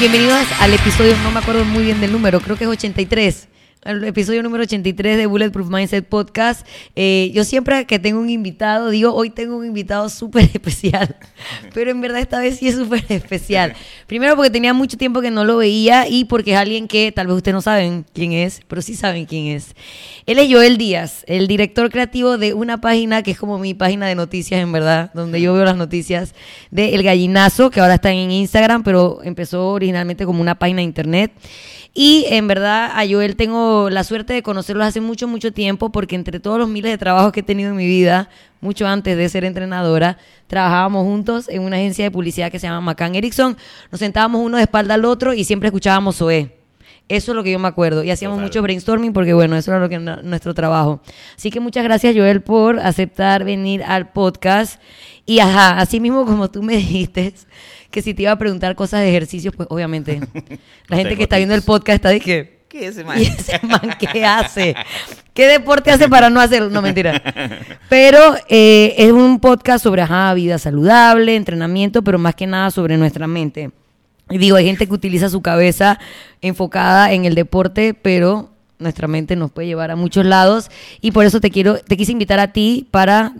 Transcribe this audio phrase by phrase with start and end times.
[0.00, 3.48] Bienvenidos al episodio, no me acuerdo muy bien del número, creo que es 83
[3.82, 6.66] el episodio número 83 de Bulletproof Mindset Podcast.
[6.96, 11.16] Eh, yo siempre que tengo un invitado, digo, hoy tengo un invitado súper especial,
[11.72, 13.74] pero en verdad esta vez sí es súper especial.
[14.06, 17.28] Primero porque tenía mucho tiempo que no lo veía y porque es alguien que tal
[17.28, 19.74] vez ustedes no saben quién es, pero sí saben quién es.
[20.26, 24.06] Él es Joel Díaz, el director creativo de una página que es como mi página
[24.06, 26.34] de noticias, en verdad, donde yo veo las noticias
[26.70, 30.84] de El Gallinazo, que ahora está en Instagram, pero empezó originalmente como una página de
[30.84, 31.32] internet.
[31.92, 36.14] Y en verdad a Joel tengo la suerte de conocerlo hace mucho, mucho tiempo, porque
[36.14, 38.28] entre todos los miles de trabajos que he tenido en mi vida,
[38.60, 42.80] mucho antes de ser entrenadora, trabajábamos juntos en una agencia de publicidad que se llama
[42.80, 43.56] McCann Erickson.
[43.90, 46.60] Nos sentábamos uno de espalda al otro y siempre escuchábamos Zoé.
[47.08, 48.04] Eso es lo que yo me acuerdo.
[48.04, 51.00] Y hacíamos mucho brainstorming porque, bueno, eso era lo que nuestro trabajo.
[51.36, 54.80] Así que muchas gracias, Joel, por aceptar venir al podcast.
[55.26, 57.34] Y ajá, así mismo como tú me dijiste,
[57.90, 60.20] que si te iba a preguntar cosas de ejercicios, pues obviamente
[60.88, 62.60] la gente que está viendo el podcast está de que...
[62.68, 63.20] ¿Qué es ese man?
[63.20, 64.76] ¿Y ese man qué hace?
[65.34, 66.70] ¿Qué deporte hace para no hacerlo?
[66.70, 67.20] No, mentira.
[67.88, 72.96] Pero eh, es un podcast sobre ajá, vida saludable, entrenamiento, pero más que nada sobre
[72.96, 73.72] nuestra mente.
[74.30, 75.98] Y digo, hay gente que utiliza su cabeza
[76.40, 80.70] enfocada en el deporte, pero nuestra mente nos puede llevar a muchos lados.
[81.00, 83.34] Y por eso te quiero, te quise invitar a ti para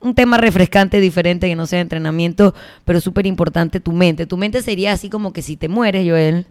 [0.00, 2.54] un tema refrescante, diferente, que no sea entrenamiento,
[2.84, 4.26] pero súper importante tu mente.
[4.26, 6.46] Tu mente sería así como que si te mueres, Joel,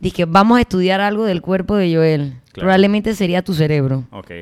[0.00, 2.34] dije, vamos a estudiar algo del cuerpo de Joel.
[2.52, 4.04] Probablemente sería tu cerebro.
[4.10, 4.32] Ok.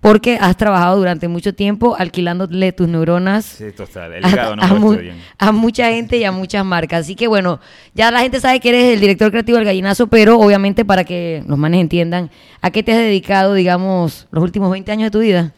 [0.00, 4.14] Porque has trabajado durante mucho tiempo alquilándole tus neuronas sí, total.
[4.14, 5.16] El hígado no a, bien.
[5.38, 7.00] a, mucha gente y a muchas marcas.
[7.00, 7.60] Así que bueno,
[7.94, 11.44] ya la gente sabe que eres el director creativo del gallinazo, pero obviamente para que
[11.46, 12.30] los manes entiendan,
[12.62, 15.52] ¿a qué te has dedicado, digamos, los últimos 20 años de tu vida?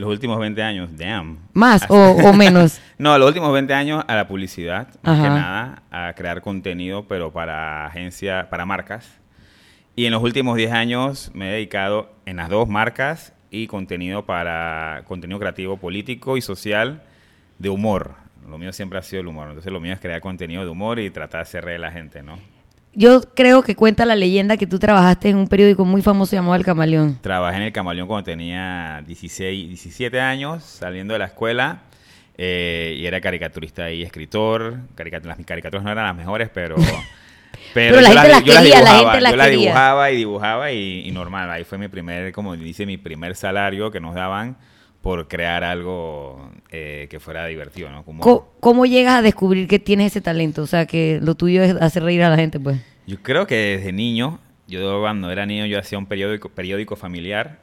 [0.00, 1.40] Los últimos 20 años, damn.
[1.52, 2.80] ¿Más o, menos?
[2.98, 7.30] no, los últimos 20 años a la publicidad, más que nada, a crear contenido, pero
[7.30, 9.20] para agencias, para marcas.
[9.94, 14.24] Y en los últimos 10 años me he dedicado en las dos marcas y contenido
[14.24, 17.02] para contenido creativo político y social
[17.58, 18.14] de humor.
[18.48, 19.48] Lo mío siempre ha sido el humor.
[19.48, 21.92] Entonces lo mío es crear contenido de humor y tratar de hacer reír a la
[21.92, 22.38] gente, ¿no?
[22.92, 26.56] Yo creo que cuenta la leyenda que tú trabajaste en un periódico muy famoso llamado
[26.56, 27.18] El Camaleón.
[27.20, 31.82] Trabajé en El Camaleón cuando tenía 16, 17 años, saliendo de la escuela.
[32.36, 34.78] Eh, y era caricaturista y escritor.
[34.96, 36.76] las caricaturas no eran las mejores, pero...
[37.74, 41.50] Pero, la gente las quería, la gente las yo la dibujaba y dibujaba y, normal.
[41.50, 44.56] Ahí fue mi primer, como dice, mi primer salario que nos daban
[45.02, 48.04] por crear algo eh, que fuera divertido, ¿no?
[48.60, 50.62] ¿Cómo, llegas a descubrir que tienes ese talento?
[50.62, 52.80] O sea, que lo tuyo es hacer reír a la gente, pues.
[53.06, 57.60] Yo creo que desde niño, yo cuando era niño yo hacía un periódico, periódico familiar,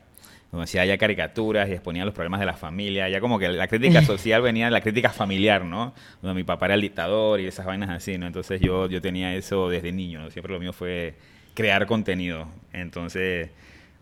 [0.52, 3.68] donde hacía ya caricaturas y exponía los problemas de la familia, ya como que la
[3.68, 5.94] crítica social venía de la crítica familiar, ¿no?
[6.22, 8.26] Donde mi papá era el dictador y esas vainas así, ¿no?
[8.26, 10.32] Entonces yo, yo tenía eso desde niño, ¿no?
[10.32, 11.16] Siempre lo mío fue
[11.54, 12.48] crear contenido.
[12.74, 13.50] Entonces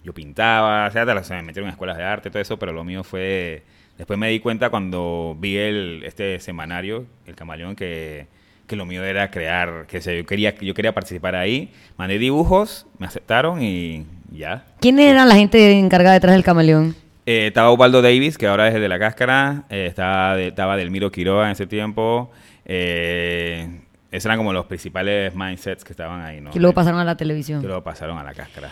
[0.06, 3.04] yo pintaba, o sea, me metieron en escuelas de arte, todo eso, pero lo mío
[3.04, 3.64] fue...
[3.98, 8.28] Después me di cuenta cuando vi el, este semanario, El Camaleón, que,
[8.68, 11.72] que lo mío era crear, que yo, quería, yo quería participar ahí.
[11.98, 14.66] Mandé dibujos, me aceptaron y ya.
[14.82, 16.94] ¿Quién era la gente encargada detrás del Camaleón?
[17.26, 19.64] Eh, estaba Ubaldo Davis, que ahora es de La Cáscara.
[19.70, 22.32] Eh, estaba, de, estaba Delmiro Quiroga en ese tiempo.
[22.66, 23.80] Eh,
[24.12, 26.52] esos eran como los principales mindsets que estaban ahí, ¿no?
[26.52, 27.62] Que luego pasaron a la televisión.
[27.62, 28.72] Que luego pasaron a La Cáscara.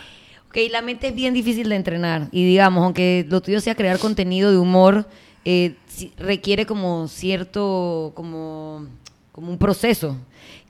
[0.54, 2.28] Ok, la mente es bien difícil de entrenar.
[2.30, 5.04] Y digamos, aunque lo tuyo sea crear contenido de humor,
[5.44, 5.74] eh,
[6.16, 8.86] requiere como cierto, como,
[9.32, 10.16] como un proceso.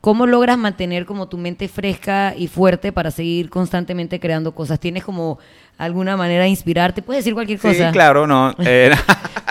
[0.01, 4.81] ¿Cómo logras mantener como tu mente fresca y fuerte para seguir constantemente creando cosas?
[4.81, 5.39] ¿Tienes como
[5.77, 7.03] alguna manera de inspirarte?
[7.03, 7.89] ¿Puedes decir cualquier cosa?
[7.89, 8.55] Sí, claro, no.
[8.65, 8.91] Eh,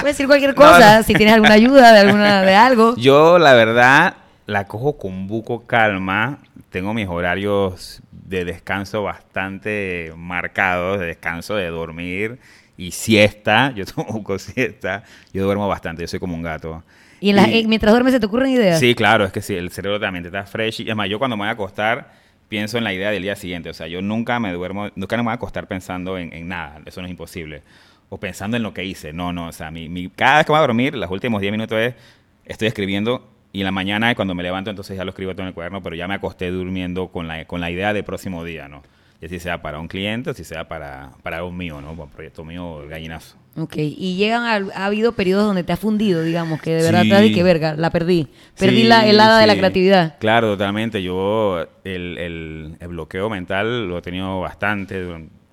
[0.02, 2.96] Puedes decir cualquier cosa, si tienes alguna ayuda de, alguna, de algo.
[2.96, 4.16] Yo, la verdad,
[4.48, 6.40] la cojo con buco calma.
[6.72, 8.02] Tengo mis horarios
[8.34, 12.40] de descanso bastante marcados, de descanso de dormir
[12.78, 13.72] y siesta.
[13.76, 15.04] Yo tomo siesta.
[15.32, 16.84] Yo duermo bastante, yo soy como un gato.
[17.20, 17.34] ¿Y,
[17.68, 18.80] mientras duermes se te ocurren ideas?
[18.80, 20.82] Sí, claro, es que sí, el cerebro también está fresh.
[20.82, 22.12] Y además, yo cuando me voy a acostar
[22.50, 23.70] pienso en la idea del día siguiente.
[23.70, 26.82] O sea, yo nunca me duermo, nunca me voy a acostar pensando en, nada.
[26.86, 27.64] Eso no es imposible.
[28.10, 29.14] O pensando en lo que hice.
[29.14, 29.48] No, no.
[29.48, 31.96] O sea, mi, cada vez que voy a dormir, los últimos 10 minutos es,
[32.46, 35.50] estoy escribiendo y en la mañana cuando me levanto entonces ya lo escribo todo en
[35.50, 38.68] el cuaderno, pero ya me acosté durmiendo con la, con la idea de próximo día,
[38.68, 38.82] ¿no?
[39.22, 41.92] Y así sea para un cliente, así sea para, para un mío, ¿no?
[41.92, 43.38] Un proyecto mío, el gallinazo.
[43.56, 47.32] Ok, y llegan, ha habido periodos donde te ha fundido, digamos, que de verdad te
[47.32, 48.28] que verga, la perdí.
[48.58, 50.18] Perdí la helada de la creatividad.
[50.20, 51.04] Claro, totalmente.
[51.04, 55.06] Yo el, el, el, bloqueo mental lo he tenido bastante.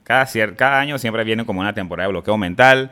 [0.03, 0.27] Cada,
[0.57, 2.91] cada año siempre viene como una temporada de bloqueo mental.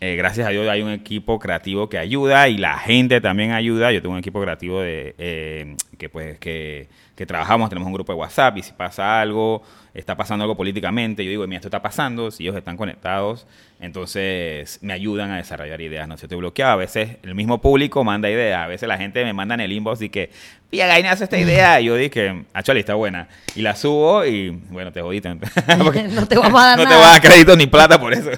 [0.00, 3.90] Eh, gracias a Dios hay un equipo creativo que ayuda y la gente también ayuda.
[3.92, 8.12] Yo tengo un equipo creativo de, eh, que pues que que trabajamos, tenemos un grupo
[8.12, 11.82] de WhatsApp y si pasa algo, está pasando algo políticamente, yo digo, mira, esto está
[11.82, 13.44] pasando, si ellos están conectados,
[13.80, 18.04] entonces me ayudan a desarrollar ideas, no sé, te bloqueado, a veces el mismo público
[18.04, 20.30] manda ideas, a veces la gente me manda en el inbox y que,
[20.70, 24.92] pilla hace esta idea, y yo dije, actually está buena, y la subo y, bueno,
[24.92, 25.34] te jodiste.
[25.34, 25.40] no
[26.28, 26.94] te vamos a dar No nada.
[26.94, 28.30] te voy a dar crédito ni plata por eso.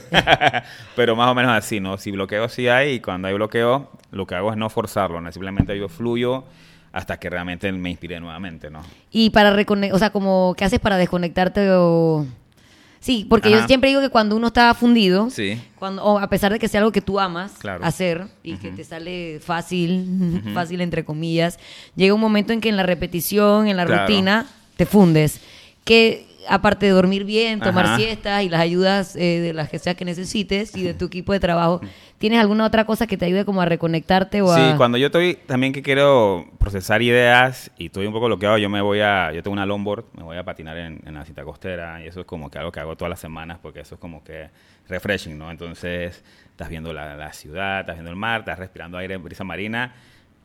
[0.96, 1.98] Pero más o menos así, ¿no?
[1.98, 5.30] Si bloqueo sí hay, y cuando hay bloqueo, lo que hago es no forzarlo, ¿no?
[5.30, 6.44] simplemente yo fluyo
[6.92, 8.80] hasta que realmente me inspire nuevamente, ¿no?
[9.10, 12.26] Y para reconectar, o sea, como, ¿qué haces para desconectarte o...?
[13.02, 15.58] Sí, porque yo siempre digo que cuando uno está fundido, Sí.
[15.78, 17.82] cuando, o a pesar de que sea algo que tú amas Claro.
[17.82, 21.58] hacer y que te sale fácil, fácil entre comillas,
[21.96, 24.02] llega un momento en que en la repetición, en la Claro.
[24.02, 24.46] rutina,
[24.76, 25.40] te fundes.
[25.84, 27.96] Que aparte de dormir bien, tomar Ajá.
[27.96, 31.32] siestas y las ayudas eh, de las que sea que necesites y de tu equipo
[31.32, 31.80] de trabajo,
[32.20, 34.56] ¿tienes alguna otra cosa que te ayude como a reconectarte o a...
[34.56, 38.68] Sí, cuando yo estoy también que quiero procesar ideas y estoy un poco bloqueado, yo
[38.68, 41.44] me voy a, yo tengo una longboard, me voy a patinar en, en la cinta
[41.44, 44.00] costera y eso es como que algo que hago todas las semanas porque eso es
[44.02, 44.50] como que
[44.86, 45.50] refreshing, ¿no?
[45.50, 49.94] Entonces estás viendo la, la ciudad, estás viendo el mar, estás respirando aire, brisa marina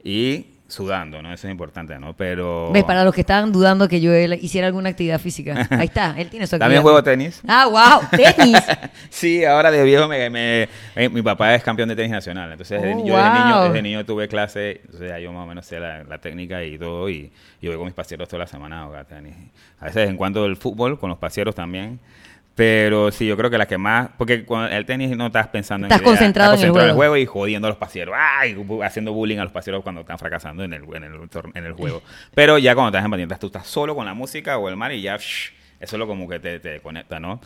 [0.02, 1.32] y sudando, ¿no?
[1.32, 2.14] Eso es importante, ¿no?
[2.16, 2.72] Pero...
[2.74, 2.84] ¿Ves?
[2.84, 5.68] Para los que estaban dudando que yo él hiciera alguna actividad física.
[5.70, 6.60] Ahí está, él tiene su actividad.
[6.66, 7.42] También juego tenis.
[7.48, 8.58] Ah, wow, tenis.
[9.10, 10.64] Sí, ahora de viejo me, me-
[10.96, 13.64] eh, mi papá es campeón de tenis nacional, entonces Oh, yo desde niño, wow.
[13.66, 16.78] desde niño tuve clase, entonces ya yo más o menos sé la, la técnica y
[16.78, 17.32] todo, y,
[17.62, 19.36] y voy con mis paseros toda la semana a jugar tenis.
[19.80, 22.00] A veces en cuanto el fútbol, con los paseros también,
[22.56, 25.88] pero sí, yo creo que la que más, porque con el tenis no estás pensando
[25.88, 27.18] Estás en ideas, concentrado en el concentrado juego.
[27.18, 30.74] y jodiendo a los paseros, ay, haciendo bullying a los paseros cuando están fracasando en
[30.74, 31.14] el, en el,
[31.54, 32.02] en el juego.
[32.34, 34.94] Pero ya cuando estás en patinetas, tú estás solo con la música o el mar
[34.94, 37.42] y ya, shh, eso es lo como que te, te conecta, ¿no?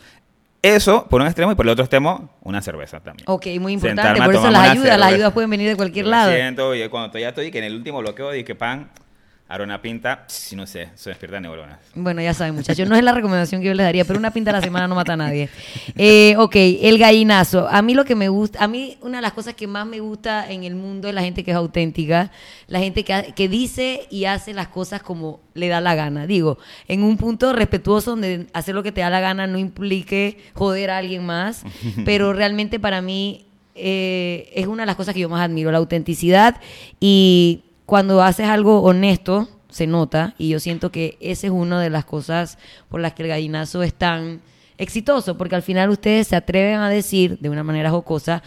[0.62, 3.24] Eso por un extremo y por el otro extremo, una cerveza también.
[3.28, 4.02] Ok, muy importante.
[4.02, 6.32] Sentarme Por eso las ayudas, las ayudas pueden venir de cualquier Yo lado.
[6.32, 8.90] siento y cuando ya estoy que en el último bloqueo dije pan,
[9.50, 11.80] ahora una pinta, si no sé, se despierta neuronas.
[11.96, 12.88] Bueno, ya saben, muchachos.
[12.88, 14.94] No es la recomendación que yo les daría, pero una pinta a la semana no
[14.94, 15.50] mata a nadie.
[15.96, 17.68] Eh, ok, el gallinazo.
[17.68, 19.98] A mí lo que me gusta, a mí una de las cosas que más me
[19.98, 22.30] gusta en el mundo es la gente que es auténtica,
[22.68, 26.28] la gente que, que dice y hace las cosas como le da la gana.
[26.28, 30.38] Digo, en un punto respetuoso donde hacer lo que te da la gana no implique
[30.54, 31.64] joder a alguien más,
[32.04, 35.78] pero realmente para mí eh, es una de las cosas que yo más admiro, la
[35.78, 36.60] autenticidad
[37.00, 41.90] y cuando haces algo honesto, se nota, y yo siento que esa es una de
[41.90, 42.56] las cosas
[42.88, 44.42] por las que el gallinazo es tan
[44.78, 48.44] exitoso, porque al final ustedes se atreven a decir de una manera jocosa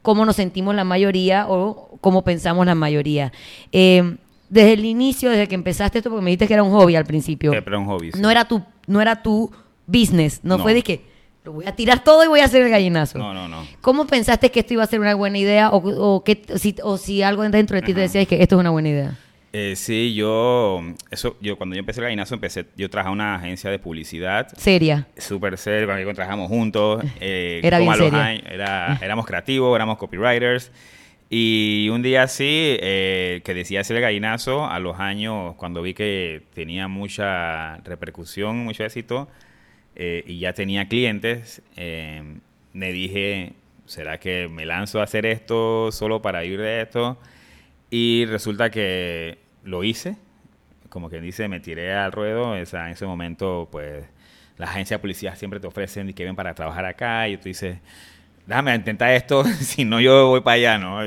[0.00, 3.32] cómo nos sentimos la mayoría o cómo pensamos la mayoría.
[3.72, 4.16] Eh,
[4.48, 7.04] desde el inicio, desde que empezaste esto, porque me dijiste que era un hobby al
[7.04, 8.12] principio, pero un hobby.
[8.12, 8.20] sí.
[8.20, 9.50] no era tu, no era tu
[9.88, 10.62] business, no, No.
[10.62, 11.04] fue de que
[11.44, 13.18] lo voy a tirar todo y voy a hacer el gallinazo.
[13.18, 13.66] No, no, no.
[13.82, 16.96] ¿Cómo pensaste que esto iba a ser una buena idea o, o, que, si, o
[16.96, 19.18] si algo dentro de ti te decía que esto es una buena idea?
[19.52, 23.34] Eh, sí, yo, eso, yo cuando yo empecé el gallinazo, empecé, yo trabajaba en una
[23.36, 25.06] agencia de publicidad Seria.
[25.16, 27.04] súper serio, cuando trabajamos juntos.
[27.20, 28.24] eh, Era como bien a los seria.
[28.26, 30.72] años- era- éramos creativos, éramos copywriters.
[31.30, 35.94] Y un día así, eh, que decía hacer el gallinazo, a los años, cuando vi
[35.94, 39.28] que tenía mucha repercusión, mucho éxito,
[39.96, 42.22] eh, y ya tenía clientes, eh,
[42.72, 43.52] me dije,
[43.86, 47.18] ¿será que me lanzo a hacer esto solo para vivir de esto?
[47.90, 50.16] Y resulta que lo hice,
[50.88, 52.50] como quien dice, me tiré al ruedo.
[52.52, 54.04] O sea, en ese momento, pues,
[54.58, 57.28] las agencias de policía siempre te ofrecen que ven para trabajar acá.
[57.28, 57.78] Y tú dices,
[58.46, 61.00] déjame intentar esto, si no yo voy para allá, ¿no?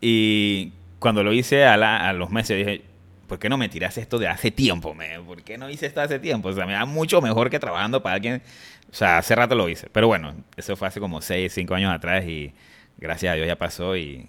[0.00, 2.82] Y cuando lo hice a, la- a los meses dije,
[3.30, 4.92] ¿por qué no me tiras esto de hace tiempo?
[4.92, 5.20] Me?
[5.20, 6.48] ¿Por qué no hice esto hace tiempo?
[6.48, 8.42] O sea, me da mucho mejor que trabajando para alguien.
[8.90, 9.88] O sea, hace rato lo hice.
[9.92, 12.52] Pero bueno, eso fue hace como 6, 5 años atrás y
[12.98, 14.26] gracias a Dios ya pasó y,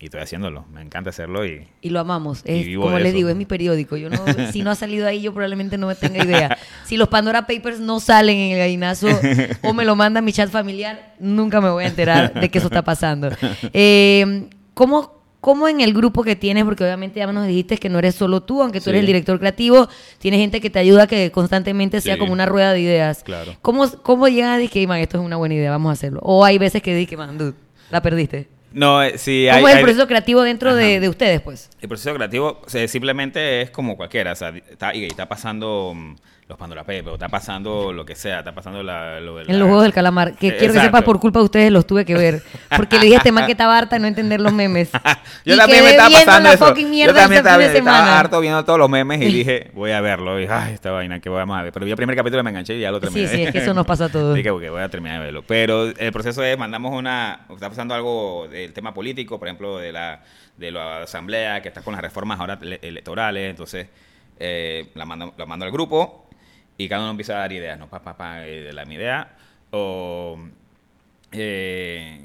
[0.00, 0.66] y estoy haciéndolo.
[0.72, 1.68] Me encanta hacerlo y...
[1.82, 2.42] Y lo amamos.
[2.44, 3.96] Es, como les digo, es mi periódico.
[3.96, 6.58] Yo no, si no ha salido ahí, yo probablemente no me tenga idea.
[6.84, 9.06] Si los Pandora Papers no salen en el gallinazo
[9.62, 12.66] o me lo manda mi chat familiar, nunca me voy a enterar de que eso
[12.66, 13.30] está pasando.
[13.72, 16.64] Eh, ¿cómo, ¿Cómo en el grupo que tienes?
[16.64, 18.90] Porque obviamente ya nos dijiste que no eres solo tú, aunque tú Sí.
[18.90, 22.20] eres el director creativo, tienes gente que te ayuda que constantemente sea Sí.
[22.20, 23.24] como una rueda de ideas.
[23.24, 23.54] Claro.
[23.60, 26.20] ¿Cómo, cómo llegan a decir que, man, esto es una buena idea, vamos a hacerlo?
[26.22, 27.54] O hay veces que dicen, man, dude,
[27.90, 28.48] la perdiste.
[28.72, 31.68] No, eh, sí, ¿Cómo hay- es el hay- proceso creativo dentro de, de ustedes, pues?
[31.80, 35.92] El proceso creativo o sea, simplemente es como cualquiera, o sea, está, y está pasando
[35.94, 36.14] mm,
[36.48, 39.52] los Pandora Papers, o está pasando lo que sea, está pasando la, lo de En
[39.52, 40.34] la- los Juegos del Calamar.
[40.34, 42.42] Que Eh, quiero que sepas, por culpa de ustedes los tuve que ver.
[42.76, 44.90] Porque le dije a este man que estaba harta de no entender los memes.
[45.46, 46.66] Yo Y también me estaba pasando la eso.
[46.66, 50.00] fucking mierda Yo también estaba, estaba harto viendo todos los memes y dije, voy a
[50.02, 50.38] verlo.
[50.40, 51.72] Y, ay, esta vaina que vamos a ver.
[51.72, 53.28] Pero vi el primer capítulo y me enganché y ya lo terminé.
[53.28, 54.34] Sí, sí, es que eso nos pasa a todos.
[54.36, 55.44] Dije, ok, voy a terminar de verlo.
[55.46, 59.92] Pero el proceso es, mandamos una, está pasando algo del tema político, por ejemplo, de
[59.92, 60.20] la,
[60.58, 63.48] de la asamblea, que está con las reformas ahora ele- electorales.
[63.48, 63.86] Entonces,
[64.38, 66.26] eh, la, mando, la mando al grupo
[66.78, 67.88] y cada uno empieza a dar ideas, ¿no?
[67.88, 69.28] Pa, pa, pa, eh, de la mi idea.
[69.70, 70.38] O,
[71.32, 72.20] eh,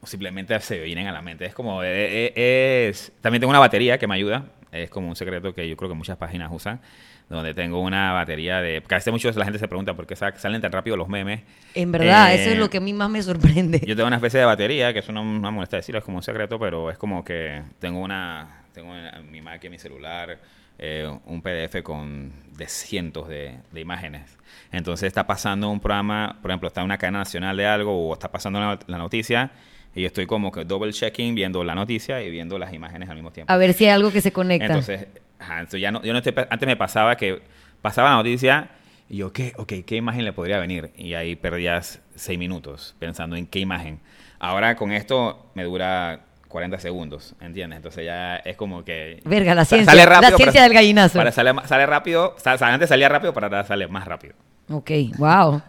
[0.00, 1.44] o simplemente se vienen a la mente.
[1.46, 3.12] Es como, eh, eh, es...
[3.20, 4.46] También tengo una batería que me ayuda.
[4.72, 6.80] Es como un secreto que yo creo que muchas páginas usan.
[7.28, 8.82] Donde tengo una batería de...
[8.82, 11.08] Que a veces muchos la gente se pregunta por qué sa- salen tan rápido los
[11.08, 11.42] memes.
[11.74, 13.80] En verdad, Eh, eso es lo que a mí más me sorprende.
[13.86, 16.22] Yo tengo una especie de batería, que eso no me molesta decirlo, es como un
[16.22, 20.38] secreto, pero es como que tengo una, tengo en mi Mac y mi celular
[20.78, 24.36] eh, un PDF con de cientos de, de imágenes.
[24.72, 28.12] Entonces está pasando un programa, por ejemplo, está en una cadena nacional de algo o
[28.12, 29.50] está pasando la, la noticia
[29.94, 33.16] y yo estoy como que double checking viendo la noticia y viendo las imágenes al
[33.16, 33.52] mismo tiempo.
[33.52, 34.66] A ver si hay algo que se conecta.
[34.66, 35.06] Entonces,
[35.38, 37.42] ajá, entonces ya no, yo no estoy, antes me pasaba que
[37.82, 38.70] pasaba la noticia
[39.08, 39.54] y yo, ¿qué?
[39.56, 40.90] Ok, ¿qué imagen le podría venir?
[40.96, 44.00] Y ahí perdías seis minutos pensando en qué imagen.
[44.38, 47.76] Ahora con esto me dura 40 segundos, ¿entiendes?
[47.76, 49.20] Entonces ya es como que...
[49.24, 51.18] Verga, la ciencia, sale la rápido, ciencia pero- del gallinazo.
[51.18, 54.34] Para sale, sale rápido, antes salía rápido, para ahora sale más rápido.
[54.70, 55.62] Ok, wow.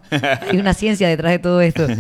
[0.49, 1.87] Hay una ciencia detrás de todo esto.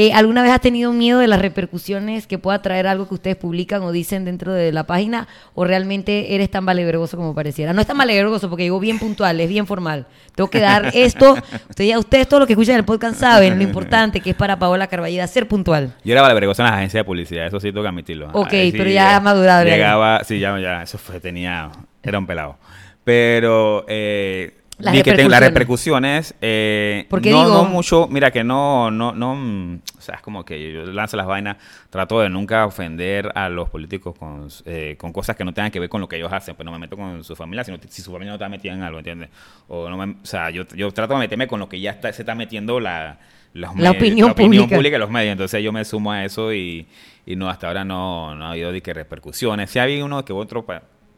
[0.00, 3.36] Eh, ¿Alguna vez has tenido miedo de las repercusiones que pueda traer algo que ustedes
[3.36, 5.26] publican o dicen dentro de la página?
[5.54, 7.72] ¿O realmente eres tan valevergoso como pareciera?
[7.72, 10.06] No es tan valevergoso porque llegó bien puntual, es bien formal.
[10.36, 11.36] Tengo que dar esto.
[11.68, 14.56] Ustedes, ya, ustedes todos los que escuchan el podcast saben lo importante que es para
[14.56, 15.92] Paola Carballida ser puntual.
[16.04, 18.30] Yo era valevergoso en las agencias de publicidad, eso sí tengo que admitirlo.
[18.34, 19.64] Ok, pero ya has madurado.
[19.64, 21.72] Llegaba, sí, ya, ya, eso fue, tenía,
[22.04, 22.56] era un pelado.
[23.02, 26.34] Pero, eh, Las vi que tengo las repercusiones.
[26.40, 30.20] eh, Porque no, digo- no mucho, mira que no, no, no, mm, o sea, es
[30.22, 31.56] como que yo lanzo las vainas,
[31.90, 35.80] trato de nunca ofender a los políticos con, eh, con cosas que no tengan que
[35.80, 38.02] ver con lo que ellos hacen, pues no me meto con su familia, sino si
[38.02, 39.30] su familia no está metida en algo, ¿entiendes?
[39.66, 42.12] O, no me- o sea, yo, yo trato de meterme con lo que ya está,
[42.12, 43.18] se está metiendo la,
[43.54, 44.76] los La medios- opinión la opinión pública.
[44.76, 46.86] pública y los medios, entonces yo me sumo a eso y,
[47.26, 49.70] y no, hasta ahora no, no ha habido de que repercusiones.
[49.70, 50.64] Sí ha habido uno que otro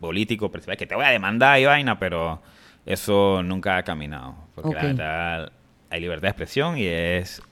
[0.00, 2.40] político, que te voy a demandar y vaina, pero
[2.92, 4.74] eso nunca ha caminado, porque Ok.
[4.76, 5.52] la verdad
[5.90, 7.42] hay libertad de expresión y es...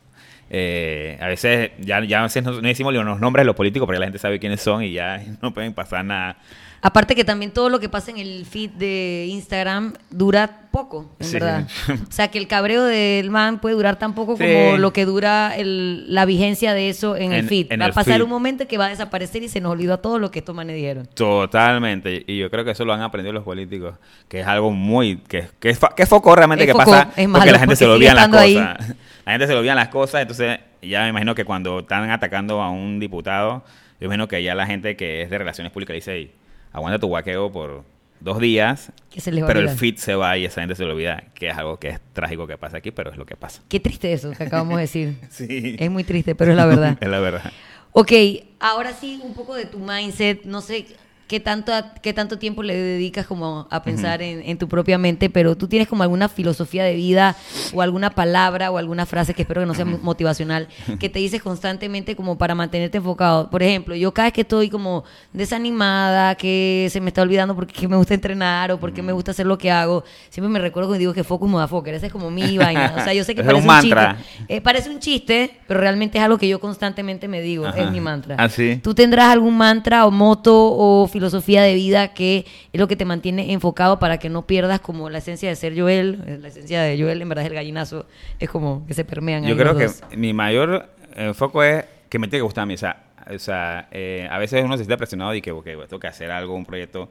[0.50, 3.86] eh, a veces ya, ya a veces no, no decimos los nombres de los políticos
[3.86, 6.36] porque la gente sabe quiénes son y ya no pueden pasar nada.
[6.80, 11.26] Aparte que también todo lo que pasa en el feed de Instagram dura poco, en
[11.26, 11.32] Sí.
[11.34, 11.66] verdad.
[12.08, 14.44] O sea, que el cabreo del man puede durar tan poco Sí.
[14.44, 17.72] como lo que dura el- la vigencia de eso en, el feed.
[17.72, 18.22] en Va a pasar feed.
[18.22, 20.54] un momento que va a desaparecer y se nos olvidó a todos lo que estos
[20.54, 21.08] manes dijeron.
[21.14, 23.94] Totalmente, y yo creo que eso lo han aprendido los políticos,
[24.28, 27.10] que es algo muy, que, que, es, que es foco realmente Es que foco, pasa,
[27.16, 28.54] es malo, porque la gente porque se le sigue olvidan las ahí.
[28.54, 28.96] cosas.
[29.26, 32.62] La gente se le olvidan las cosas, entonces ya me imagino que cuando están atacando
[32.62, 33.62] a un diputado,
[34.00, 36.32] yo imagino que ya la gente que es de relaciones públicas dice, "Ey,
[36.72, 37.84] aguanta tu guaqueo por
[38.20, 40.90] dos días, Que se les pero el feed se va y esa gente se le
[40.90, 43.62] olvida, que es algo que es trágico que pasa aquí, pero es lo que pasa.
[43.68, 45.16] Qué triste eso que acabamos de decir.
[45.30, 45.76] Sí.
[45.78, 46.98] Es muy triste, pero es la verdad.
[47.00, 47.52] es la verdad.
[47.92, 48.12] Ok,
[48.60, 50.44] ahora sí, un poco de tu mindset.
[50.44, 50.86] No sé
[51.28, 55.28] qué tanto, qué tanto tiempo le dedicas como a pensar en, en tu propia mente,
[55.30, 57.36] pero tú tienes como alguna filosofía de vida
[57.74, 60.68] o alguna palabra o alguna frase que espero que no sea motivacional,
[60.98, 63.50] que te dices constantemente como para mantenerte enfocado.
[63.50, 67.72] Por ejemplo, yo cada vez que estoy como desanimada, que se me está olvidando porque
[67.74, 70.92] que me gusta entrenar o porque me gusta hacer lo que hago, siempre me recuerdo
[70.92, 72.94] que digo que focus motherfucker, ese es como mi vaina.
[72.96, 74.16] O sea, yo sé que Es parece un un, mantra.
[74.16, 74.54] chiste.
[74.56, 77.82] Eh, parece un chiste, pero realmente es algo que yo constantemente me digo, Ajá.
[77.82, 78.36] es mi mantra.
[78.38, 78.80] ¿Ah, sí?
[78.82, 83.04] ¿Tú tendrás algún mantra o moto o filosofía de vida que es lo que te
[83.04, 86.22] mantiene enfocado para que no pierdas como la esencia de ser Joel?
[86.26, 88.06] Eh, La esencia de Joel en verdad es el gallinazo,
[88.38, 90.02] es como que se permean Yo ahí creo los que dos.
[90.16, 92.74] mi mayor eh, foco es que me tiene que gustar a mí.
[92.74, 95.98] O sea, o sea eh, a veces uno se siente presionado y que ok, tengo
[96.00, 97.08] que hacer algo, un proyecto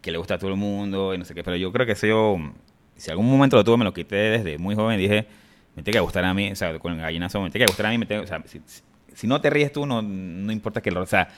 [0.00, 1.42] que le gusta a todo el mundo y no sé qué.
[1.44, 2.36] Pero yo creo que eso yo,
[2.96, 5.26] si algún momento lo tuve, me lo quité desde muy joven y dije,
[5.76, 6.50] me tiene que gustar a mí.
[6.52, 7.98] O sea, con el gallinazo, me tiene que gustar a mí.
[7.98, 10.90] Me tiene- o sea, si, si- si no te ríes tú, no, no importa que
[10.90, 11.02] lo...
[11.02, 11.28] O sea,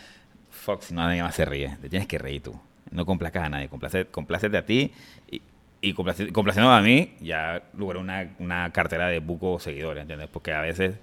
[0.62, 1.76] fuck, si no nadie más se ríe.
[1.80, 2.58] Te tienes que reír tú.
[2.90, 3.68] No complazcas a nadie.
[3.68, 4.92] Complace, complácete a ti
[5.30, 5.40] y,
[5.80, 10.28] y complaci- complaciendo a mí, ya logré una, una cartera de buco seguidores, ¿entiendes?
[10.32, 10.96] Porque a veces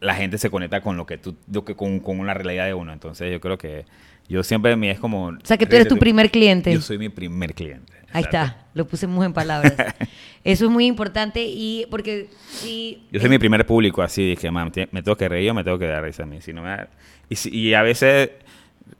[0.00, 2.74] la gente se conecta con lo que tú, lo que, con, con la realidad de
[2.74, 2.92] uno.
[2.92, 3.84] Entonces yo creo que
[4.28, 5.26] yo siempre me es como...
[5.26, 6.72] O sea, que tú eres tu primer cliente.
[6.72, 7.92] Yo soy mi primer cliente.
[8.12, 8.36] Ahí exacto.
[8.54, 9.74] está, lo puse muy en palabras.
[10.44, 13.02] Eso es muy importante y porque si...
[13.10, 15.78] Yo soy mi primer público, así dije, te- me tengo que reír o me tengo
[15.78, 16.40] que dar risa a mí.
[16.40, 16.88] Si no me da-
[17.28, 18.30] y, si- y a veces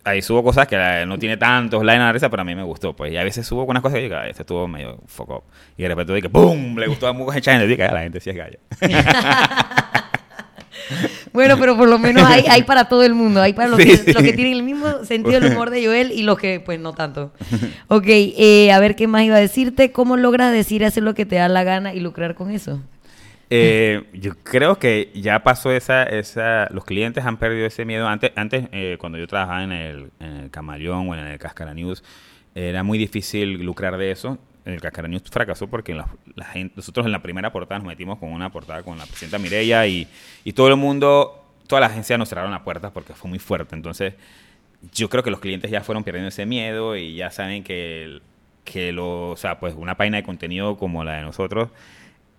[0.04, 2.62] ahí subo cosas que no tiene tantos likes a la risa, pero a mí me
[2.62, 2.94] gustó.
[2.94, 5.42] pues Y a veces subo unas cosas y digo, "Ay, este estuvo medio fuck up.
[5.76, 6.76] Y de repente digo, ¡pum!
[6.78, 7.64] Le gustó a mucha gente.
[7.64, 8.58] Y digo, "Ah, la gente sí es galla.
[11.32, 13.40] Bueno, pero por lo menos hay, hay para todo el mundo.
[13.40, 14.12] Hay para los, Sí, que, sí.
[14.12, 16.92] los que tienen el mismo sentido del humor de Joel y los que, pues, no
[16.92, 17.32] tanto.
[17.88, 19.92] Ok, eh, a ver qué más iba a decirte.
[19.92, 22.80] ¿Cómo logras decir hacer lo que te da la gana y lucrar con eso?
[23.50, 28.08] Eh, yo creo que ya pasó esa, esa, los clientes han perdido ese miedo.
[28.08, 31.74] Antes, antes eh, cuando yo trabajaba en el, en el Camaleón o en el Cascara
[31.74, 32.02] News,
[32.54, 34.38] era muy difícil lucrar de eso.
[34.64, 35.94] el Cascara News fracasó porque
[36.74, 40.08] nosotros en la primera portada nos metimos con una portada con la presidenta Mireya y,
[40.44, 43.74] y todo el mundo, toda la agencia nos cerraron las puertas porque fue muy fuerte.
[43.74, 44.14] Entonces,
[44.92, 48.20] yo creo que los clientes ya fueron perdiendo ese miedo y ya saben que,
[48.64, 51.70] que lo, o sea, pues una página de contenido como la de nosotros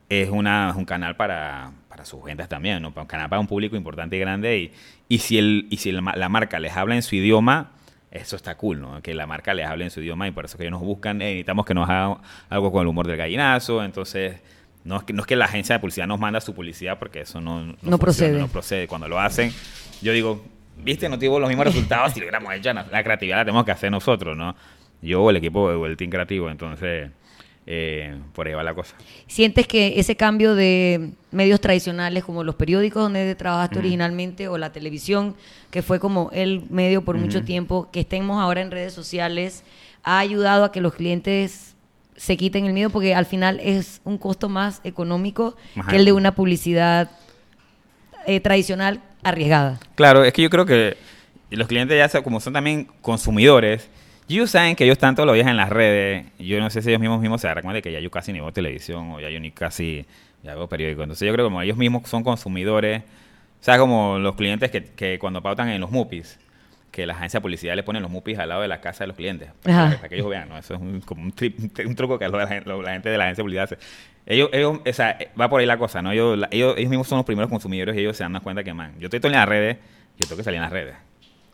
[0.10, 2.94] es, una, es un canal para, para sus ventas también, ¿no?
[2.96, 4.72] Un canal para un público importante y grande y,
[5.10, 7.72] y si, el, y si el- la marca les habla en su idioma,
[8.12, 9.02] eso está cool, ¿no?
[9.02, 11.22] Que la marca les hable en su idioma y por eso que ellos nos buscan,
[11.22, 12.18] eh, necesitamos que nos hagan
[12.50, 14.42] algo con el humor del gallinazo, entonces...
[14.86, 17.22] No es, que, no es que la agencia de publicidad nos manda su publicidad porque
[17.22, 18.40] eso no, no, funciona, procede.
[18.40, 18.88] No procede.
[18.88, 19.52] Cuando lo hacen,
[20.04, 20.46] yo digo,
[20.78, 22.72] viste, no tuvo los mismos resultados si lo hubiéramos hecho.
[22.72, 24.56] La la creatividad la tenemos que hacer nosotros, ¿no?
[25.02, 27.10] Yo o el equipo o el team creativo, entonces
[27.68, 28.96] eh, por ahí va la cosa.
[29.28, 34.72] ¿Sientes que ese cambio de medios tradicionales como los periódicos donde trabajaste originalmente o la
[34.72, 35.36] televisión,
[35.72, 39.64] que fue como el medio por mucho tiempo, que estemos ahora en redes sociales,
[40.04, 41.76] ha ayudado a que los clientes
[42.16, 45.58] se quiten el miedo porque al final es un costo más económico
[45.90, 47.10] que el de una publicidad
[48.26, 49.80] eh, tradicional arriesgada?
[49.96, 50.98] Claro, es que yo creo que
[51.50, 53.90] los clientes ya, como son también consumidores,
[54.30, 56.26] ellos saben que ellos todos los días en las redes.
[56.40, 58.34] Yo no sé si ellos mismos mismos se darán cuenta de que ya yo casi
[58.34, 60.06] ni veo televisión o ya yo ni casi
[60.44, 61.04] ya veo periódico.
[61.04, 63.02] Entonces yo creo que como ellos mismos son consumidores,
[63.62, 66.40] o sea, como los clientes que, que cuando pautan en los MUPIs,
[66.92, 69.08] que la agencia de publicidad le pone los MUPIs al lado de la casa de
[69.08, 69.50] los clientes.
[69.98, 70.58] Para, que ellos vean, ¿no?
[70.58, 73.10] Eso es un, como un, trip- un truco que lo- la, gente- lo- la gente
[73.10, 73.78] de la agencia de publicidad hace.
[74.26, 76.12] Ellos, ellos, o sea, va por ahí la cosa, ¿no?
[76.12, 78.94] Ellos, ellos, ellos mismos son los primeros consumidores y ellos se dan cuenta que, man,
[78.98, 79.78] yo estoy todo en las redes,
[80.18, 80.96] yo tengo que salir en las redes.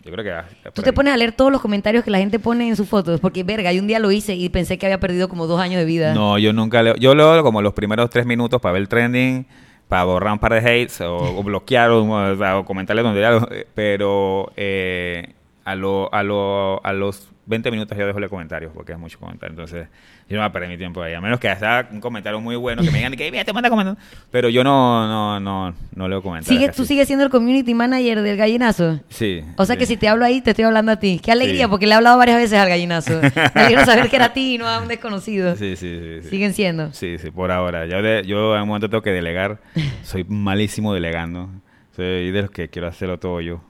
[0.03, 0.31] Yo creo que...
[0.63, 0.95] por Tú te ahí.
[0.95, 3.71] pones a leer todos los comentarios que la gente pone en sus fotos, porque verga,
[3.71, 6.13] yo un día lo hice y pensé que había perdido como dos años de vida.
[6.13, 6.95] No, yo nunca leo.
[6.95, 9.45] Yo leo como los primeros tres minutos para ver el trending,
[9.87, 13.47] para borrar un par de hates o, o bloquear o, o o comentarle donde algo,
[13.51, 18.71] eh, pero eh, a, lo, a, lo, a los 20 minutos yo dejo el comentario
[18.73, 19.51] porque es mucho comentario.
[19.51, 19.87] Entonces,
[20.29, 21.13] yo no voy a perder mi tiempo ahí.
[21.13, 23.69] A menos que sea un comentario muy bueno, que me digan que mira, te manda
[23.69, 23.99] comentando.
[24.31, 26.59] Pero yo no, no, no, no leo comentarios.
[26.61, 26.71] Sigue.
[26.73, 28.99] ¿Tú sigues siendo el community manager del gallinazo?
[29.09, 29.43] Sí.
[29.57, 31.19] O sea que si te hablo ahí, te estoy hablando a ti.
[31.23, 31.69] Qué alegría, Sí.
[31.69, 33.19] porque le he hablado varias veces al gallinazo.
[33.55, 35.55] Me alegro saber que era a ti y no a un desconocido.
[35.57, 36.21] Sí, sí, sí.
[36.23, 36.29] sí.
[36.29, 36.93] Siguen siendo.
[36.93, 37.85] Sí, sí, por ahora.
[37.85, 39.59] Yo, de- yo en un momento tengo que delegar.
[40.03, 41.49] Soy malísimo delegando.
[41.95, 43.61] Soy de los que quiero hacerlo todo yo.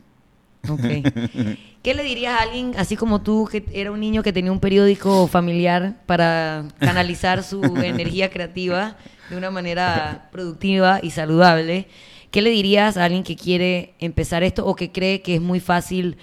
[0.69, 0.81] Ok.
[1.83, 4.59] ¿Qué le dirías a alguien así como tú, que era un niño que tenía un
[4.59, 8.97] periódico familiar para canalizar su energía creativa
[9.29, 11.87] de una manera productiva y saludable?
[12.29, 15.59] ¿Qué le dirías a alguien que quiere empezar esto o que cree que es muy
[15.59, 16.17] fácil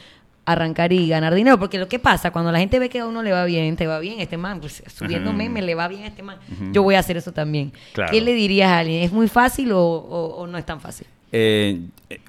[0.46, 1.59] arrancar y ganar dinero?
[1.59, 3.87] Porque lo que pasa, cuando la gente ve que a uno le va bien, te
[3.87, 5.37] va bien este man, pues subiendo Ujú.
[5.38, 6.38] memes, le va bien a este man,
[6.72, 7.72] yo voy a hacer eso también.
[7.92, 8.12] Claro.
[8.12, 9.03] ¿Qué le dirías a alguien?
[9.03, 11.07] ¿Es muy fácil o, o- o no es tan fácil?
[11.33, 11.81] Eh,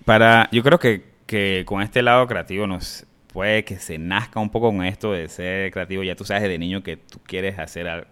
[0.04, 4.50] para, yo creo que, que con este lado creativo nos puede que se nazca un
[4.50, 6.02] poco con esto de ser creativo.
[6.02, 8.08] Ya tú sabes desde niño que tú quieres hacer,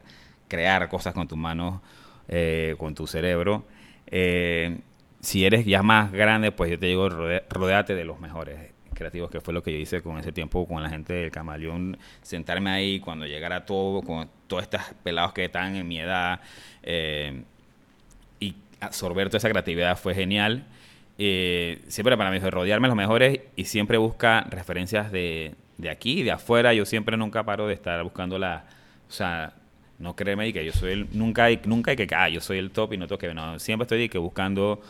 [0.48, 1.82] crear cosas con tus manos,
[2.28, 3.66] eh, con tu cerebro.
[4.06, 4.82] Eh,
[5.20, 9.32] si eres ya más grande, pues yo te digo, rode- rodéate de los mejores creativos,
[9.32, 12.70] que fue lo que yo hice con ese tiempo con la gente del Camaleón, sentarme
[12.70, 16.40] ahí cuando llegara todo, con todos estos pelados que están en mi edad,
[16.84, 17.42] eh,
[18.40, 20.68] y absorber toda esa creatividad fue genial.
[21.18, 25.90] Eh, siempre para mí fue rodearme de los mejores y siempre busca referencias de, de
[25.90, 26.74] aquí de afuera.
[26.74, 28.66] Yo siempre nunca paro de estar buscando la...
[29.08, 29.54] O sea,
[30.00, 31.08] no créeme y que yo soy el...
[31.14, 32.08] Nunca hay, nunca hay que...
[32.16, 33.34] Ah, yo soy el top y no tengo que...
[33.34, 34.82] No, siempre estoy que buscando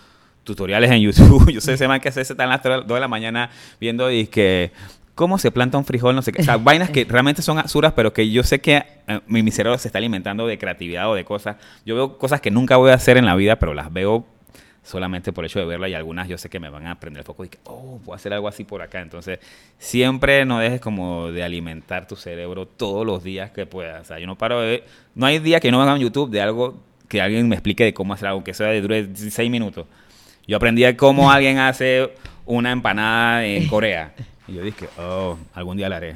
[0.44, 1.52] tutoriales en YouTube.
[1.52, 4.28] Yo soy ese man que hace tan a las 2 de la mañana viendo y
[4.28, 4.72] que
[5.16, 6.42] cómo se planta un frijol, no sé qué.
[6.42, 9.52] O sea, vainas que realmente son absurdas, pero que yo sé que eh, mi, mi
[9.52, 11.58] cerebro se está alimentando de creatividad o de cosas.
[11.86, 14.26] Yo veo cosas que nunca voy a hacer en la vida, pero las veo
[14.88, 17.20] solamente por el hecho de verla y algunas yo sé que me van a prender
[17.20, 19.02] el foco y que, oh, puedo hacer algo así por acá.
[19.02, 19.40] Entonces,
[19.78, 24.02] siempre no dejes como de alimentar tu cerebro todos los días que puedas.
[24.02, 26.42] O sea, yo no paro de no hay día que no venga en YouTube de
[26.42, 26.76] algo
[27.10, 29.86] que alguien me explique de cómo hacer algo, que sea de dure seis minutos.
[30.48, 32.14] Yo aprendí a cómo alguien hace
[32.46, 34.14] una empanada en Corea.
[34.48, 36.16] Y yo dije, oh, algún día la haré.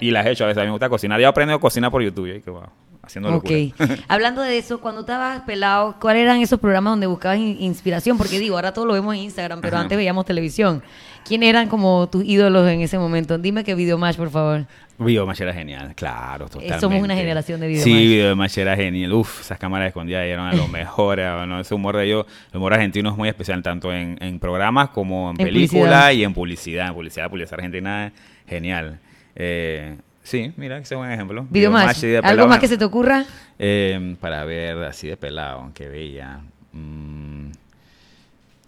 [0.00, 0.58] Y las he hecho a veces.
[0.58, 1.20] A mí me gusta cocinar.
[1.20, 2.26] Yo aprendo a cocinar por YouTube.
[2.28, 2.62] Y dije, wow,
[3.08, 3.50] haciendo Ok.
[3.50, 3.96] locura.
[4.08, 8.16] Hablando de eso, cuando estabas pelado, ¿cuáles eran esos programas donde buscabas in- inspiración?
[8.16, 9.82] Porque digo, ahora todo lo vemos en Instagram, pero Ajá.
[9.82, 10.82] antes veíamos televisión.
[11.24, 13.36] ¿Quiénes eran como tus ídolos en ese momento?
[13.36, 14.64] Dime que Videomatch, por favor.
[14.98, 16.80] Videomatch era genial, claro, totalmente.
[16.80, 17.84] somos una generación de Videomatch.
[17.84, 19.12] Sí, Videomatch era genial.
[19.12, 21.18] Uf, esas cámaras escondidas eran lo mejor.
[21.46, 21.60] ¿no?
[21.60, 25.30] Ese humor de ellos, el humor argentino es muy especial, tanto en, en programas como
[25.30, 26.88] en, En películas y en publicidad.
[26.88, 28.12] En publicidad, publicidad argentina,
[28.48, 28.98] genial.
[29.36, 29.96] Eh,
[30.28, 31.46] sí, mira, ese es un buen ejemplo.
[31.50, 32.00] Videomatch.
[32.00, 33.24] de ¿Algo más que se te ocurra?
[33.58, 36.40] eh, para ver así de pelado, que veía.
[36.72, 37.50] Mm,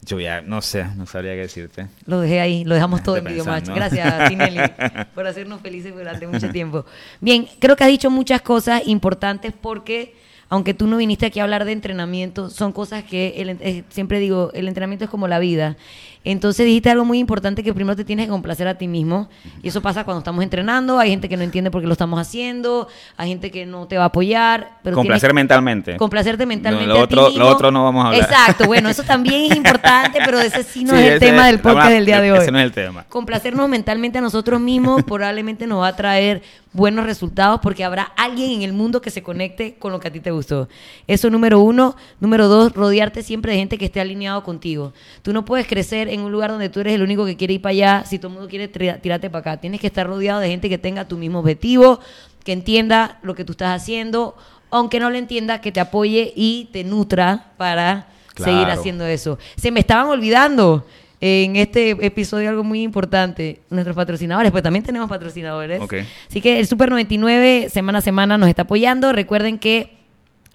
[0.03, 1.87] Yo ya no sé, no sabría qué decirte.
[2.07, 3.66] Lo dejé ahí, lo dejamos todo en Videomatch.
[3.66, 3.75] pensando.
[3.99, 4.61] Gracias, Tinelli,
[5.14, 6.87] por hacernos felices durante mucho tiempo.
[7.20, 10.14] Bien, creo que has dicho muchas cosas importantes porque,
[10.50, 14.18] aunque tú no viniste aquí a hablar de entrenamiento, son cosas que el eh, siempre
[14.18, 15.76] digo, el entrenamiento es como la vida.
[16.22, 19.30] Entonces dijiste algo muy importante que primero te tienes que complacer a ti mismo.
[19.62, 20.98] Y eso pasa cuando estamos entrenando.
[20.98, 22.88] Hay gente que no entiende por qué lo estamos haciendo.
[23.16, 24.72] Hay gente que no te va a apoyar.
[24.82, 25.96] Pero Complacer mentalmente.
[25.96, 26.88] Complacerte mentalmente.
[26.88, 28.22] No, lo a ti otro- lo otro no vamos a hablar.
[28.22, 31.58] Exacto, bueno, eso también es importante, pero ese sí no Sí, es el tema del
[31.60, 32.38] podcast del día de hoy.
[32.38, 33.06] Ese no es el tema.
[33.08, 38.52] Complacernos mentalmente a nosotros mismos probablemente nos va a traer buenos resultados porque habrá alguien
[38.52, 40.68] en el mundo que se conecte con lo que a ti te gustó.
[41.06, 41.96] Eso número uno.
[42.20, 44.92] Número dos, rodearte siempre de gente que esté alineado contigo.
[45.22, 47.62] Tú no puedes crecer en un lugar donde tú eres el único que quiere ir
[47.62, 49.56] para allá si todo el mundo quiere tirarte para acá.
[49.61, 52.00] Tienes que estar rodeado de gente que tenga tu mismo objetivo,
[52.44, 54.37] que entienda lo que tú estás haciendo,
[54.70, 59.38] aunque no lo entienda, que te apoye y te nutra para seguir haciendo eso.
[59.56, 60.87] Se me estaban olvidando
[61.20, 65.80] en este episodio algo muy importante, nuestros patrocinadores, pues también tenemos patrocinadores.
[65.80, 65.94] Ok.
[66.28, 69.12] Así que el Super 99 semana a semana nos está apoyando.
[69.12, 69.98] Recuerden que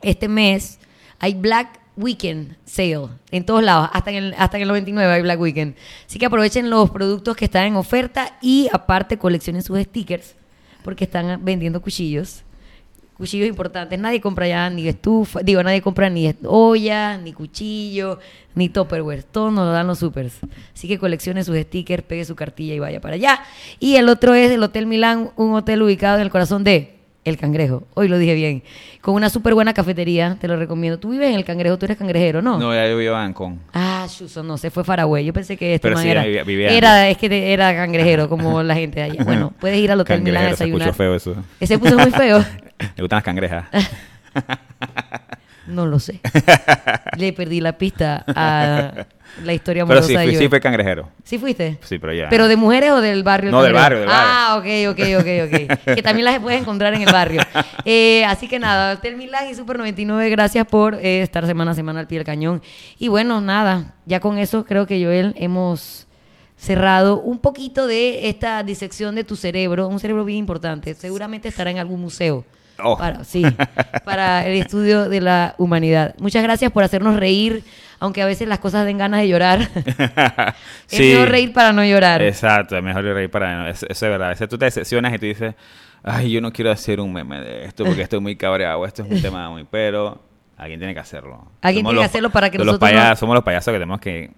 [0.02, 0.80] este mes
[1.20, 5.22] hay Black Weekend Sale en todos lados, hasta en, el, hasta en el 99 hay
[5.22, 5.76] Black Weekend.
[6.08, 10.36] Así que aprovechen los productos que están en oferta y aparte coleccionen sus stickers
[10.84, 12.44] porque están vendiendo cuchillos.
[13.18, 13.98] Cuchillos importantes.
[13.98, 18.20] Nadie compra ya ni estufa, digo, nadie compra ni olla, ni cuchillo,
[18.56, 19.24] ni tupperware.
[19.24, 20.34] Todos nos lo dan los supers.
[20.74, 23.40] Así que coleccione sus stickers, pegue su cartilla y vaya para allá.
[23.80, 27.38] Y el otro es el Hotel Milán, un hotel ubicado en el corazón de El
[27.38, 27.84] Cangrejo.
[27.94, 28.64] Hoy lo dije bien.
[29.00, 31.00] Con una súper buena cafetería, te lo recomiendo.
[31.00, 32.60] Tú vives en El Cangrejo, tú eres cangrejero, ¿no?
[32.60, 33.60] No, ya yo vivo en Ancón.
[33.74, 35.24] Ah, Chuso, no, se fue Faragüey.
[35.24, 38.28] Yo pensé que este Pero man sí, era, vivía- vivía era, es que era cangrejero,
[38.28, 39.24] como la gente de allá.
[39.26, 40.90] Bueno, puedes ir al Hotel Milán a Cangrejero, se desayunar.
[40.90, 41.36] escuchó feo eso.
[41.62, 42.44] Ese puso muy feo.
[42.96, 43.66] Le gustan las cangrejas.
[45.68, 46.20] No lo sé.
[47.18, 49.08] Le perdí la pista a
[49.44, 51.10] la historia Pero amorosa sí, de fui, sí fue cangrejero.
[51.24, 51.80] ¿Sí fuiste?
[51.82, 52.30] Sí, pero ya.
[52.30, 53.52] ¿Pero de mujeres o del barrio?
[53.52, 55.96] No, del barrio, del Ah, ok, ok, ok, ok.
[55.96, 57.42] que también las puedes encontrar en el barrio.
[57.84, 61.76] Eh, así que nada, Hotel Milán y Super 99, gracias por eh, estar semana a
[61.76, 62.62] semana al pie del cañón.
[63.00, 66.08] Y bueno, nada, ya con eso creo que Joel hemos
[66.58, 70.94] cerrado un poquito de esta disección de tu cerebro, un cerebro bien importante.
[70.94, 72.46] Seguramente estará en algún museo.
[72.84, 72.98] Oh.
[72.98, 73.44] Para, sí,
[74.04, 76.14] para el estudio de la humanidad.
[76.20, 77.64] Muchas gracias por hacernos reír,
[78.00, 79.62] aunque a veces las cosas den ganas de llorar.
[79.76, 80.54] es
[80.88, 81.12] Sí.
[81.14, 82.22] mejor reír para no llorar.
[82.22, 83.70] Exacto, es mejor reír para...
[83.70, 84.28] Eso, eso es verdad.
[84.28, 85.56] A veces tú te decepcionas y tú dices,
[86.04, 89.10] ay, yo no quiero hacer un meme de esto porque estoy muy cabreado, esto es
[89.12, 89.64] un tema muy...
[89.70, 90.22] Pero
[90.58, 91.48] alguien tiene que hacerlo.
[91.62, 93.80] Alguien tiene que los- hacerlo para que los nosotros no- payasos- Somos los payasos que
[93.80, 94.32] tenemos que,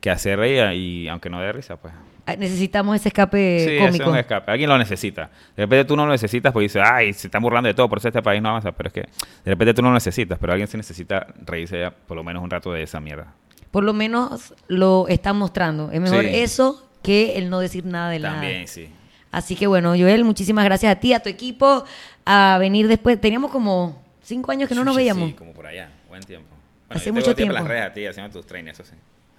[0.00, 1.92] que hacer reír y aunque no dé risa, pues...
[2.26, 4.04] Ah, Necesitamos ese escape Sí, cómico.
[4.04, 4.50] es un escape.
[4.52, 5.30] Alguien lo necesita.
[5.56, 7.98] De repente tú no lo necesitas porque dices, ay, se están burlando de todo, por
[7.98, 8.72] eso este país no avanza.
[8.72, 9.08] Pero es que de
[9.50, 12.50] repente tú no lo necesitas, pero alguien sí necesita reírse ya por lo menos un
[12.50, 13.32] rato de esa mierda.
[13.70, 15.90] Por lo menos lo están mostrando.
[15.90, 16.30] Es mejor Sí.
[16.34, 18.66] eso que el no decir nada de También, nada.
[18.66, 18.88] sí.
[19.32, 21.84] Así que bueno, Joel, muchísimas gracias a ti, a tu equipo,
[22.26, 23.20] a venir después.
[23.20, 25.30] Teníamos como cinco años que no nos veíamos.
[25.30, 25.88] Sí, como por allá.
[26.08, 26.48] Buen tiempo.
[26.88, 27.54] Hace yo te mucho veo tiempo.
[27.54, 28.96] las redes a ti haciendo tus trainings, eso sí.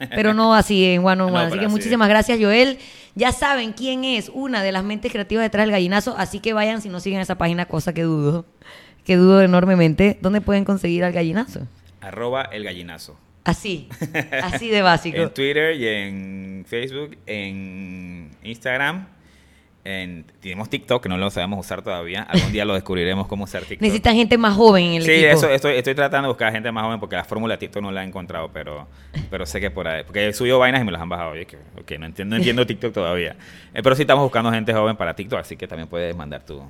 [0.10, 1.32] Pero no así en one on one.
[1.32, 1.72] No, así que así.
[1.72, 2.78] muchísimas gracias, Joel.
[3.16, 6.82] Ya saben quién es una de las mentes creativas detrás del gallinazo, así que vayan
[6.82, 8.46] si no siguen esa página, cosa que dudo,
[9.06, 10.18] que dudo enormemente.
[10.22, 11.68] ¿Dónde pueden conseguir al gallinazo?
[12.00, 13.18] Arroba el gallinazo.
[13.44, 13.90] Así,
[14.44, 15.18] así de básico.
[15.18, 19.08] En Twitter y en Facebook, en Instagram.
[19.84, 22.22] En, tenemos TikTok, que no lo sabemos usar todavía.
[22.24, 23.82] Algún día lo descubriremos cómo usar TikTok.
[23.82, 25.32] Necesitan gente más joven en el Sí, equipo.
[25.34, 27.92] eso, estoy, estoy tratando de buscar gente más joven porque la fórmula de TikTok no
[27.92, 28.88] la he encontrado, pero,
[29.32, 30.04] pero sé que por ahí.
[30.04, 31.36] Porque he subido vainas y me las han bajado.
[31.36, 33.36] Y es que, no entiendo, no entiendo TikTok todavía.
[33.74, 36.62] Eh, pero sí estamos buscando gente joven para TikTok, así que también puedes mandar tu.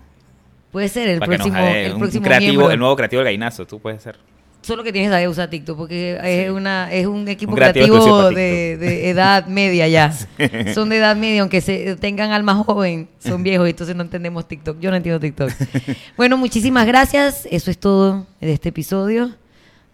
[0.72, 2.72] Puede ser el para que nos próximo, el un próximo creativo, miembro.
[2.72, 4.16] el nuevo creativo del gallinazo, tú puedes ser.
[4.62, 6.50] Solo que tienes saber usar TikTok porque es, Sí.
[6.52, 10.14] una, es un equipo Un creativo de, de edad media ya.
[10.76, 14.80] Son de edad media, aunque se tengan alma joven, son viejos, entonces no entendemos TikTok.
[14.80, 15.52] Yo no entiendo TikTok.
[16.18, 17.48] bueno, muchísimas gracias.
[17.50, 19.32] Eso es todo de este episodio.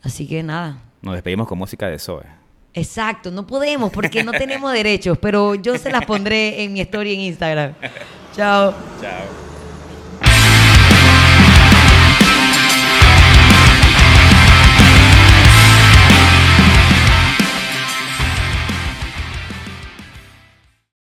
[0.04, 0.80] Así que nada.
[1.02, 2.24] Nos despedimos con música de Zoe.
[2.74, 7.14] Exacto, no podemos porque no tenemos derechos, pero yo se las pondré en mi story
[7.16, 7.74] en Instagram.
[8.36, 8.74] Chao.
[9.02, 9.47] Chao.